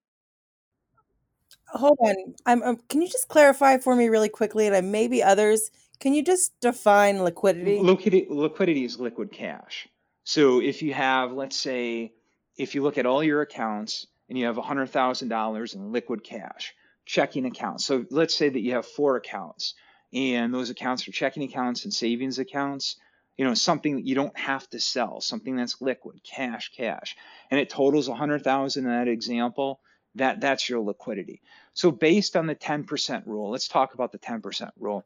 [1.67, 2.15] Hold on.
[2.47, 5.73] I'm, um, can you just clarify for me really quickly, and maybe others?
[5.99, 7.81] Can you just define liquidity?
[7.81, 9.89] Liquidity, liquidity is liquid cash.
[10.23, 12.13] So if you have, let's say,
[12.57, 16.73] if you look at all your accounts and you have $100,000 in liquid cash,
[17.05, 17.85] checking accounts.
[17.85, 19.75] So let's say that you have four accounts
[20.15, 22.97] and those accounts are checking accounts and savings accounts,
[23.37, 27.17] you know, something that you don't have to sell, something that's liquid, cash, cash.
[27.51, 29.81] And it totals 100,000 in that example,
[30.15, 31.43] that that's your liquidity.
[31.75, 35.05] So based on the 10% rule, let's talk about the 10% rule.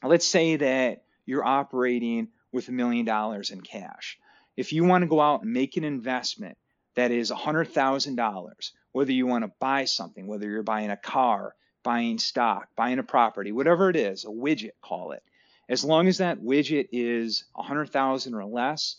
[0.00, 4.16] Let's say that you're operating with a million dollars in cash.
[4.56, 6.56] If you want to go out and make an investment
[6.96, 12.18] that is $100,000, whether you want to buy something, whether you're buying a car, buying
[12.18, 15.22] stock, buying a property, whatever it is, a widget, call it.
[15.68, 18.96] As long as that widget is 100,000 or less,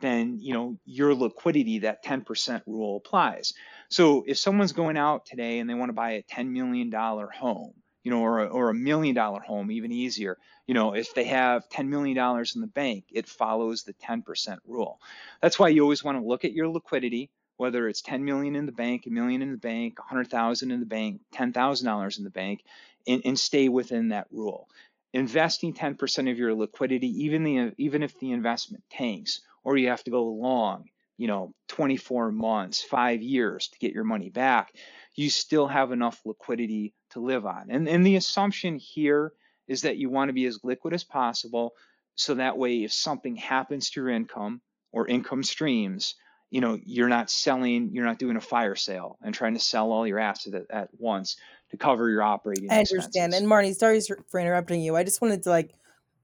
[0.00, 3.52] then you know your liquidity that 10% rule applies.
[3.88, 7.28] So if someone's going out today and they want to buy a 10 million dollar
[7.28, 10.38] home, you know, or a, or a million dollar home, even easier.
[10.66, 15.00] You know, if they have $10 million in the bank, it follows the 10% rule.
[15.42, 18.64] That's why you always want to look at your liquidity, whether it's 10 million in
[18.64, 22.64] the bank, a million in the bank, 100,000 in the bank, $10,000 in the bank,
[23.06, 24.68] and, and stay within that rule.
[25.12, 30.04] Investing 10% of your liquidity, even the even if the investment tanks, or you have
[30.04, 34.72] to go long, you know, 24 months, five years to get your money back,
[35.14, 37.70] you still have enough liquidity to live on.
[37.70, 39.32] And, and the assumption here
[39.66, 41.72] is that you want to be as liquid as possible
[42.14, 44.60] so that way if something happens to your income
[44.92, 46.14] or income streams,
[46.50, 49.92] you know, you're not selling, you're not doing a fire sale and trying to sell
[49.92, 51.36] all your assets at, at once
[51.70, 53.04] to cover your operating I expenses.
[53.04, 53.34] understand.
[53.34, 54.96] And Marnie, sorry for interrupting you.
[54.96, 55.74] I just wanted to like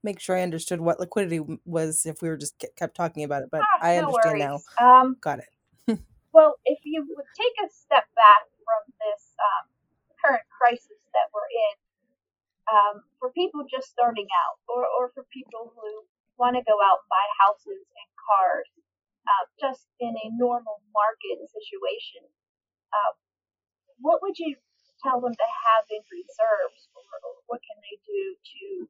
[0.03, 3.49] make sure I understood what liquidity was if we were just kept talking about it,
[3.51, 4.59] but Ah, I no understand now.
[4.81, 5.49] Um, Got it.
[6.33, 9.69] well, if you would take a step back from this um,
[10.23, 11.75] current crisis that we're in,
[12.65, 16.05] um, for people just starting out, or, or for people who
[16.37, 18.69] want to go out and buy houses and cars,
[19.25, 22.23] uh, just in a normal market situation,
[22.93, 23.13] uh,
[23.99, 24.55] what would you
[25.03, 28.87] tell them to have in reserves, or, or what can they do to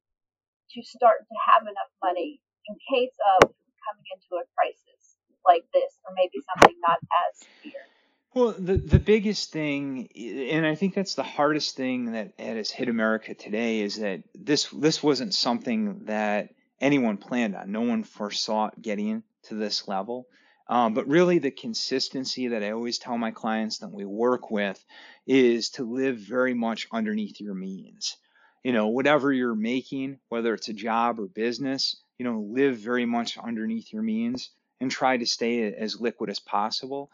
[0.76, 3.50] to start to have enough money in case of
[3.84, 7.86] coming into a crisis like this, or maybe something not as severe?
[8.34, 12.90] Well, the, the biggest thing, and I think that's the hardest thing that, has hit
[12.90, 16.50] America today, is that this this wasn't something that
[16.82, 17.72] anyone planned on.
[17.72, 20.28] No one foresaw getting to this level.
[20.68, 24.84] Um, but really, the consistency that I always tell my clients that we work with
[25.28, 28.18] is to live very much underneath your means.
[28.64, 33.06] You know, whatever you're making, whether it's a job or business, you know, live very
[33.06, 34.50] much underneath your means
[34.82, 37.12] and try to stay as liquid as possible.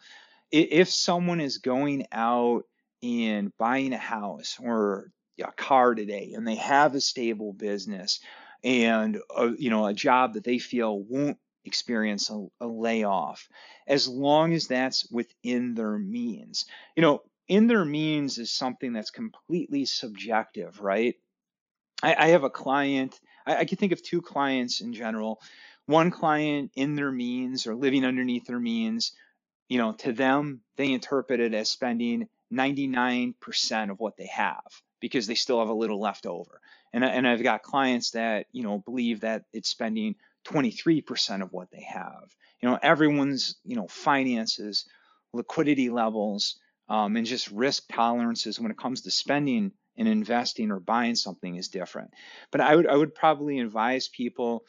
[0.49, 2.63] If someone is going out
[3.03, 8.19] and buying a house or a car today and they have a stable business
[8.63, 13.47] and a, you know a job that they feel won't experience a, a layoff
[13.87, 19.11] as long as that's within their means you know in their means is something that's
[19.11, 21.15] completely subjective right
[22.01, 25.41] I, I have a client, I, I can think of two clients in general.
[25.85, 29.13] One client in their means or living underneath their means,
[29.67, 34.63] you know, to them, they interpret it as spending 99% of what they have
[34.99, 36.59] because they still have a little left over.
[36.93, 41.69] And, and I've got clients that, you know, believe that it's spending 23% of what
[41.71, 42.29] they have.
[42.61, 44.85] You know, everyone's, you know, finances,
[45.33, 50.79] liquidity levels, um, and just risk tolerances when it comes to spending and investing or
[50.79, 52.11] buying something is different.
[52.51, 54.63] But I would I would probably advise people,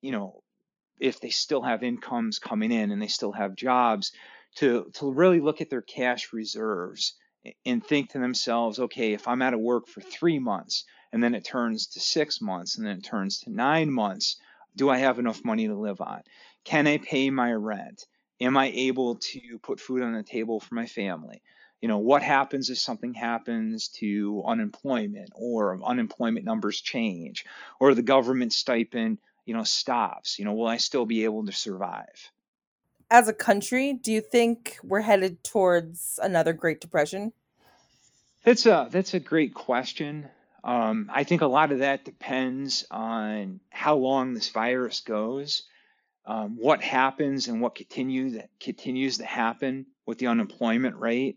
[0.00, 0.42] you know,
[1.00, 4.12] if they still have incomes coming in and they still have jobs,
[4.56, 7.14] to to really look at their cash reserves
[7.66, 11.34] and think to themselves, okay, if I'm out of work for three months and then
[11.34, 14.36] it turns to six months and then it turns to nine months,
[14.76, 16.22] do I have enough money to live on?
[16.64, 18.06] Can I pay my rent?
[18.40, 21.42] Am I able to put food on the table for my family?
[21.80, 27.44] You know, what happens if something happens to unemployment or unemployment numbers change
[27.78, 30.38] or the government stipend, you know, stops?
[30.38, 32.30] You know, will I still be able to survive?
[33.10, 37.32] As a country, do you think we're headed towards another Great Depression?
[38.44, 40.28] That's a that's a great question.
[40.64, 45.64] Um, I think a lot of that depends on how long this virus goes,
[46.26, 51.36] um, what happens, and what continues continues to happen with the unemployment rate.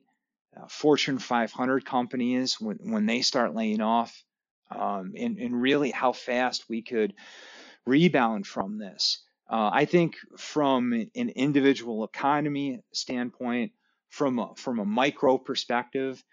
[0.55, 4.23] uh, Fortune 500 companies when, when they start laying off,
[4.71, 7.13] um, and, and really how fast we could
[7.85, 9.23] rebound from this.
[9.49, 13.71] Uh, I think from an individual economy standpoint,
[14.09, 16.23] from a, from a micro perspective,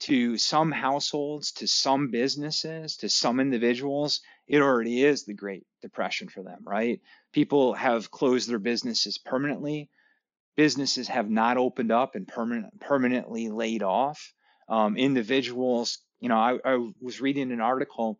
[0.00, 6.28] to some households, to some businesses, to some individuals, it already is the Great Depression
[6.28, 7.00] for them, right?
[7.32, 9.88] People have closed their businesses permanently.
[10.56, 14.32] Businesses have not opened up and permanent, permanently laid off.
[14.68, 18.18] Um, individuals, you know, I, I was reading an article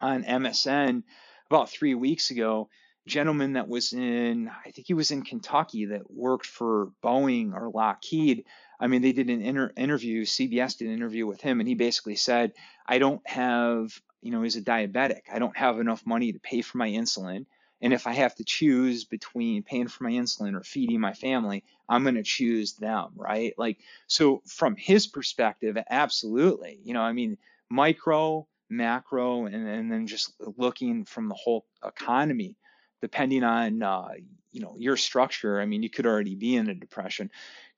[0.00, 1.02] on MSN
[1.48, 2.68] about three weeks ago
[3.06, 7.70] gentleman that was in, I think he was in Kentucky that worked for Boeing or
[7.70, 8.44] Lockheed.
[8.80, 11.74] I mean, they did an inter- interview, CBS did an interview with him, and he
[11.74, 12.52] basically said,
[12.86, 15.22] I don't have, you know, he's a diabetic.
[15.32, 17.46] I don't have enough money to pay for my insulin.
[17.80, 21.62] And if I have to choose between paying for my insulin or feeding my family,
[21.88, 23.52] I'm going to choose them, right?
[23.58, 26.80] Like, so from his perspective, absolutely.
[26.84, 27.36] You know, I mean,
[27.68, 32.56] micro, macro, and, and then just looking from the whole economy
[33.00, 34.08] depending on uh,
[34.52, 35.60] you know your structure.
[35.60, 37.30] I mean, you could already be in a depression.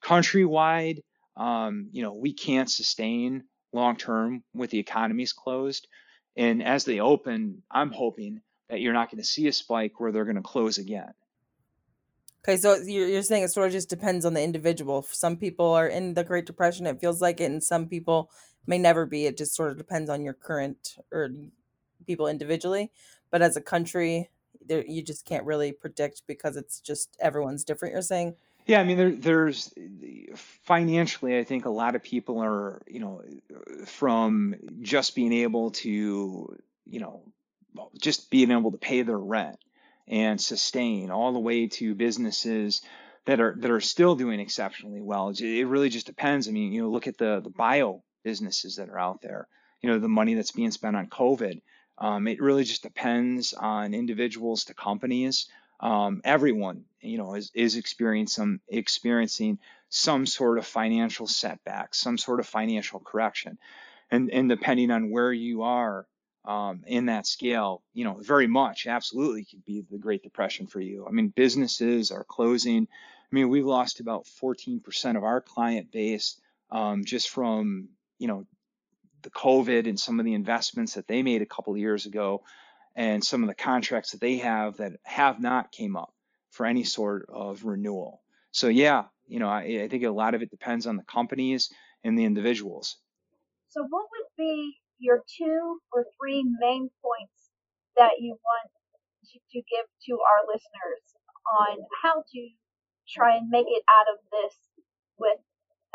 [0.02, 1.02] Countrywide,
[1.36, 5.86] um, you know, we can't sustain long term with the economies closed.
[6.36, 10.12] And as they open, I'm hoping that you're not going to see a spike where
[10.12, 11.12] they're going to close again.
[12.44, 15.02] Okay, so you're, saying it sort of just depends on the individual.
[15.02, 18.30] Some people are in the Great Depression, it feels like it, and some people
[18.66, 19.26] may never be.
[19.26, 21.30] It just sort of depends on your current or
[22.06, 22.90] people individually.
[23.30, 24.30] But as a country,
[24.68, 27.92] you just can't really predict because it's just everyone's different.
[27.92, 28.36] You're saying.
[28.68, 29.72] Yeah, I mean, there, there's
[30.64, 33.22] financially, I think a lot of people are, you know,
[33.86, 36.54] from just being able to,
[36.84, 37.22] you know,
[37.98, 39.56] just being able to pay their rent
[40.06, 42.82] and sustain all the way to businesses
[43.24, 45.30] that are that are still doing exceptionally well.
[45.30, 46.46] It really just depends.
[46.46, 49.48] I mean, you know, look at the the bio businesses that are out there.
[49.80, 51.62] You know, the money that's being spent on COVID.
[51.96, 55.46] Um, it really just depends on individuals to companies.
[55.80, 59.58] Um, everyone, you know, is, is experiencing experiencing
[59.88, 63.58] some sort of financial setback, some sort of financial correction,
[64.10, 66.06] and and depending on where you are
[66.44, 70.80] um, in that scale, you know, very much, absolutely, could be the Great Depression for
[70.80, 71.06] you.
[71.06, 72.88] I mean, businesses are closing.
[72.90, 78.46] I mean, we've lost about 14% of our client base um, just from you know
[79.22, 82.42] the COVID and some of the investments that they made a couple of years ago
[82.98, 86.12] and some of the contracts that they have that have not came up
[86.50, 88.20] for any sort of renewal.
[88.50, 91.70] So yeah, you know, I, I think a lot of it depends on the companies
[92.02, 92.98] and the individuals.
[93.68, 97.38] So what would be your two or three main points
[97.96, 98.70] that you want
[99.30, 101.04] to, to give to our listeners
[101.62, 102.40] on how to
[103.06, 104.58] try and make it out of this
[105.18, 105.38] with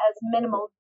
[0.08, 0.72] as minimal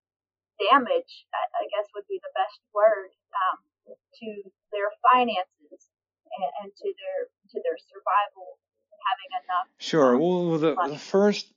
[0.71, 3.59] damage, I, guess would be the best word, um,
[3.91, 4.29] to
[4.71, 5.91] their finances
[6.37, 8.59] and, and, to their to their survival,
[9.07, 9.67] having enough.
[9.77, 10.17] Sure.
[10.17, 11.51] Well, the, the first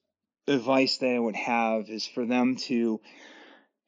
[0.47, 3.01] advice that I would have is for them to,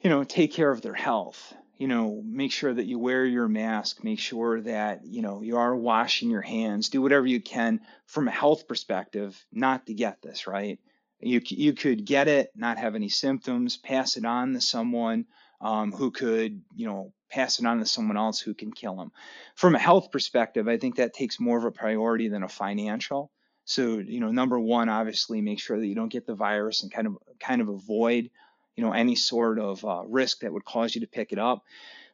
[0.00, 1.54] you know, take care of their health.
[1.76, 4.02] You know, make sure that you wear your mask.
[4.02, 6.88] Make sure that you know you are washing your hands.
[6.88, 10.80] Do whatever you can from a health perspective, not to get this right.
[11.20, 15.26] You, you could get it, not have any symptoms, pass it on to someone
[15.60, 19.12] um, who could, you know, pass it on to someone else who can kill them.
[19.54, 23.30] From a health perspective, I think that takes more of a priority than a financial.
[23.64, 26.92] So, you know, number one, obviously, make sure that you don't get the virus and
[26.92, 28.30] kind of kind of avoid,
[28.76, 31.62] you know, any sort of uh, risk that would cause you to pick it up.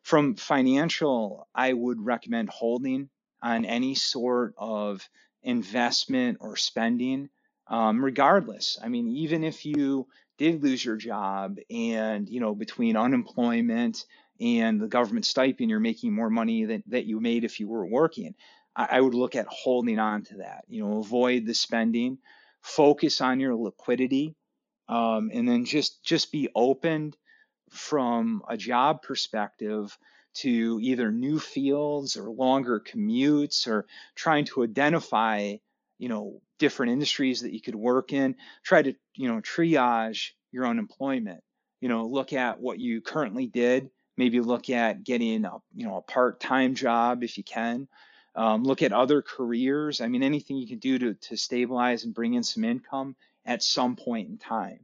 [0.03, 3.09] From financial, I would recommend holding
[3.41, 5.09] on any sort of
[5.43, 7.29] investment or spending
[7.69, 8.79] um, regardless.
[8.83, 10.07] I mean, even if you
[10.39, 14.05] did lose your job and, you know, between unemployment
[14.41, 17.87] and the government stipend, you're making more money than that you made if you were
[17.87, 18.35] working.
[18.75, 22.19] I, I would look at holding on to that, you know, avoid the spending,
[22.63, 24.35] focus on your liquidity,
[24.89, 27.15] um, and then just just be open
[27.71, 29.97] from a job perspective
[30.35, 35.57] to either new fields or longer commutes or trying to identify
[35.99, 40.67] you know different industries that you could work in try to you know triage your
[40.67, 41.43] unemployment
[41.81, 45.97] you know look at what you currently did maybe look at getting a you know
[45.97, 47.89] a part-time job if you can.
[48.37, 50.01] Um, look at other careers.
[50.01, 53.63] I mean anything you can do to, to stabilize and bring in some income at
[53.63, 54.81] some point in time.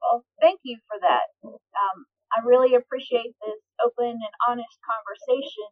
[0.00, 1.26] Well thank you for that.
[1.44, 5.68] Um, i really appreciate this open and honest conversation.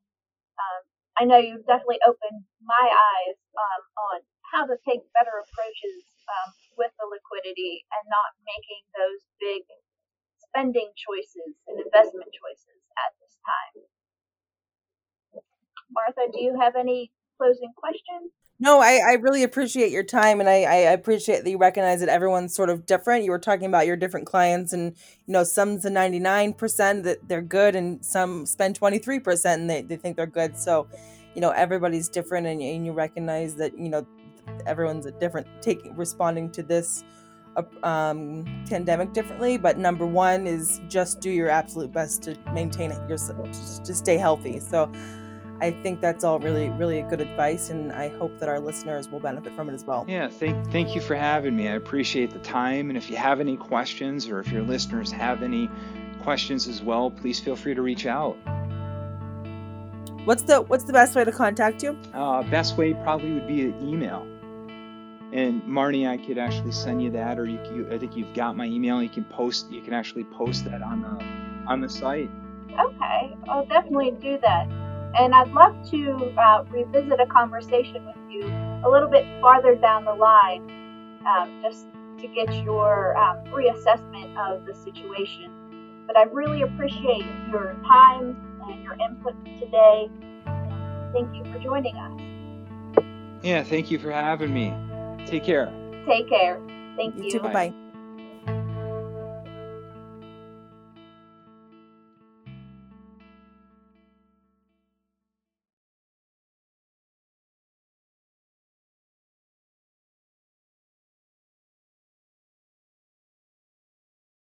[0.60, 0.82] Um,
[1.20, 3.82] I know you've definitely opened my eyes um,
[4.12, 4.18] on
[4.52, 6.48] how to take better approaches um,
[6.78, 9.62] with the liquidity and not making those big
[10.50, 13.86] spending choices and investment choices at this time.
[15.90, 18.30] Martha, do you have any closing questions?
[18.62, 22.10] No, I, I really appreciate your time and I, I appreciate that you recognize that
[22.10, 23.24] everyone's sort of different.
[23.24, 24.94] You were talking about your different clients and
[25.26, 29.96] you know, some's a 99% that they're good and some spend 23% and they, they
[29.96, 30.58] think they're good.
[30.58, 30.86] So,
[31.34, 34.06] you know, everybody's different and, and you recognize that, you know,
[34.66, 37.02] everyone's a different taking responding to this
[37.82, 39.56] um, pandemic differently.
[39.58, 43.50] But number one is just do your absolute best to maintain it yourself,
[43.84, 44.60] to stay healthy.
[44.60, 44.90] So
[45.60, 49.20] I think that's all really, really good advice, and I hope that our listeners will
[49.20, 50.06] benefit from it as well.
[50.08, 51.68] Yeah, thank, thank you for having me.
[51.68, 52.88] I appreciate the time.
[52.88, 55.68] And if you have any questions or if your listeners have any
[56.22, 58.38] questions as well, please feel free to reach out.
[60.24, 61.98] What's the What's the best way to contact you?
[62.14, 64.26] Uh, best way probably would be an email.
[65.32, 68.56] And Marnie, I could actually send you that, or you, you, I think you've got
[68.56, 69.00] my email.
[69.00, 72.30] You can post, you can actually post that on the on the site.
[72.72, 74.66] Okay, I'll definitely do that.
[75.18, 78.44] And I'd love to uh, revisit a conversation with you
[78.84, 80.62] a little bit farther down the line,
[81.26, 81.86] um, just
[82.20, 85.52] to get your um, reassessment of the situation.
[86.06, 88.36] But I really appreciate your time
[88.68, 90.08] and your input today.
[91.12, 93.04] Thank you for joining us.
[93.42, 94.74] Yeah, thank you for having me.
[95.30, 95.72] Take care.
[96.06, 96.60] Take care.
[96.96, 97.24] Thank you.
[97.24, 97.40] You too.
[97.40, 97.89] Bye bye.